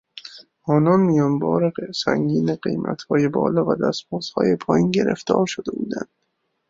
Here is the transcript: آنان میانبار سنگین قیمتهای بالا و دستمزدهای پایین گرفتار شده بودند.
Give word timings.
آنان 0.63 0.99
میانبار 0.99 1.73
سنگین 1.95 2.55
قیمتهای 2.55 3.27
بالا 3.27 3.65
و 3.67 3.75
دستمزدهای 3.75 4.55
پایین 4.55 4.91
گرفتار 4.91 5.45
شده 5.45 5.71
بودند. 5.71 6.09